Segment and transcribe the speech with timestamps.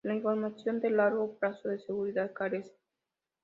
[0.03, 2.73] La información de largo plazo de seguridad carece.